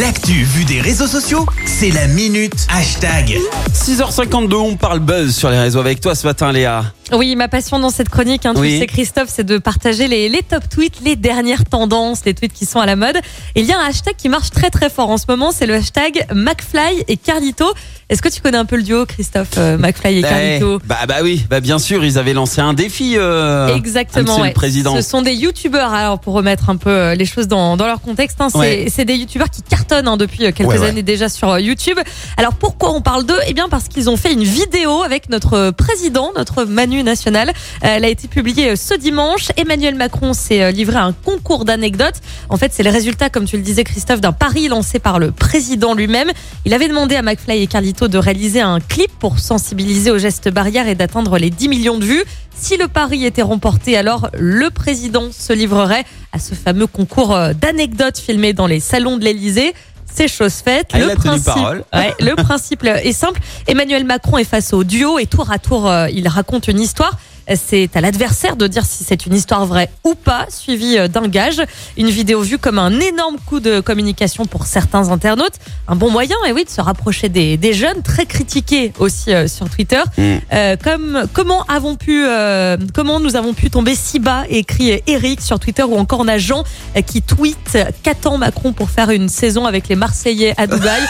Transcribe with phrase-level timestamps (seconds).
[0.00, 3.36] L'actu vue des réseaux sociaux, c'est la minute hashtag.
[3.74, 6.84] 6h52, on parle buzz sur les réseaux avec toi ce matin, Léa.
[7.12, 8.78] Oui, ma passion dans cette chronique, hein, tu Oui.
[8.78, 12.64] sais Christophe, c'est de partager les, les top tweets, les dernières tendances, les tweets qui
[12.64, 13.16] sont à la mode.
[13.54, 15.66] Et il y a un hashtag qui marche très très fort en ce moment, c'est
[15.66, 17.66] le hashtag McFly et Carlito.
[18.08, 20.80] Est-ce que tu connais un peu le duo, Christophe, euh, McFly et Carlito?
[20.82, 23.14] Eh, bah, bah oui, bah bien sûr, ils avaient lancé un défi.
[23.16, 24.22] Euh, Exactement.
[24.24, 24.48] monsieur ouais.
[24.48, 24.94] le président.
[24.96, 28.00] Ce sont des youtubeurs, alors pour remettre un peu euh, les choses dans, dans leur
[28.00, 28.86] contexte, hein, c'est Ouais.
[28.94, 30.88] c'est des youtubeurs qui cartonnent hein, depuis euh, quelques Ouais, ouais.
[30.88, 31.98] années déjà sur euh, YouTube.
[32.36, 33.38] Alors pourquoi on parle d'eux?
[33.46, 37.52] Eh bien parce qu'ils ont fait une vidéo avec notre euh, président, notre Manu national.
[37.80, 39.48] Elle a été publiée ce dimanche.
[39.56, 42.16] Emmanuel Macron s'est livré à un concours d'anecdotes.
[42.48, 45.32] En fait, c'est le résultat, comme tu le disais Christophe, d'un pari lancé par le
[45.32, 46.30] président lui-même.
[46.64, 50.48] Il avait demandé à McFly et Carlito de réaliser un clip pour sensibiliser aux gestes
[50.50, 52.24] barrières et d'atteindre les 10 millions de vues.
[52.54, 57.52] Si le pari était remporté, alors le président se livrerait à ce fameux concours euh,
[57.52, 59.74] d'anecdotes filmé dans les salons de l'Élysée.
[60.12, 60.88] C'est chose faite.
[60.92, 61.56] Ah, le, principe,
[61.94, 63.40] ouais, le principe est simple.
[63.66, 67.18] Emmanuel Macron est face au duo et tour à tour, euh, il raconte une histoire.
[67.54, 71.28] C'est à l'adversaire de dire si c'est une histoire vraie ou pas, suivi euh, d'un
[71.28, 71.62] gage.
[71.96, 75.54] Une vidéo vue comme un énorme coup de communication pour certains internautes.
[75.88, 79.48] Un bon moyen, et oui, de se rapprocher des, des jeunes, très critiqués aussi euh,
[79.48, 80.00] sur Twitter.
[80.16, 80.22] Mm.
[80.52, 85.40] Euh, comme comment avons pu, euh, comment nous avons pu tomber si bas, écrit Eric
[85.40, 86.64] sur Twitter, ou encore on a Jean
[87.06, 91.02] qui tweet qu'attend Macron pour faire une saison avec les Marseillais à Dubaï?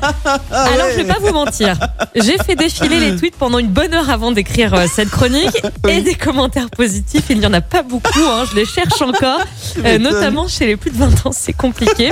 [0.50, 1.78] Alors je vais pas vous mentir,
[2.14, 6.14] j'ai fait défiler les tweets pendant une bonne heure avant d'écrire cette chronique et des
[6.14, 7.24] commentaires positifs.
[7.30, 9.40] Il n'y en a pas beaucoup, hein, je les cherche encore,
[9.84, 12.10] euh, notamment chez les plus de 20 ans, c'est compliqué.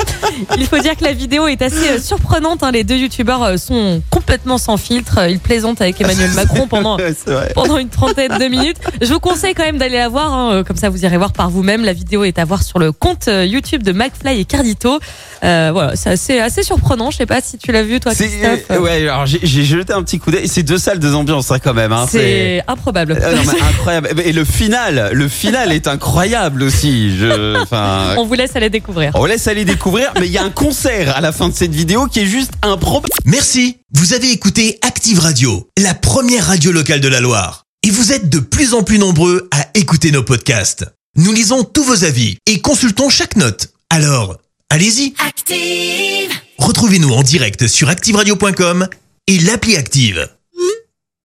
[0.56, 2.62] Il faut dire que la vidéo est assez euh, surprenante.
[2.62, 2.70] hein.
[2.72, 5.28] Les deux youtubeurs euh, sont complètement sans filtre.
[5.28, 7.14] Ils plaisantent avec Emmanuel Macron pendant Ouais,
[7.54, 8.78] pendant une trentaine de minutes.
[9.00, 11.50] Je vous conseille quand même d'aller la voir, hein, comme ça vous irez voir par
[11.50, 11.84] vous-même.
[11.84, 14.98] La vidéo est à voir sur le compte YouTube de McFly et Cardito.
[15.44, 17.10] Euh, voilà, c'est assez, assez surprenant.
[17.10, 18.60] Je sais pas si tu l'as vu toi, Christophe.
[18.70, 20.48] euh, ouais, alors j'ai jeté un petit coup d'œil.
[20.48, 21.92] C'est deux salles, deux ambiances hein, quand même.
[21.92, 23.18] Hein, c'est improbable.
[23.20, 24.20] Euh, non, mais incroyable.
[24.25, 27.16] Et le final, le final est incroyable aussi.
[27.16, 29.12] Je, enfin, On vous laisse aller découvrir.
[29.14, 31.75] on laisse aller découvrir, mais il y a un concert à la fin de cette
[31.75, 33.09] vidéo qui est juste improbable.
[33.25, 33.78] Merci.
[33.94, 37.64] Vous avez écouté Active Radio, la première radio locale de la Loire.
[37.86, 40.84] Et vous êtes de plus en plus nombreux à écouter nos podcasts.
[41.16, 43.69] Nous lisons tous vos avis et consultons chaque note.
[43.91, 44.36] Alors,
[44.70, 45.15] allez-y.
[45.26, 46.30] Active.
[46.59, 48.88] Retrouvez-nous en direct sur activeradio.com
[49.26, 50.28] et l'appli Active.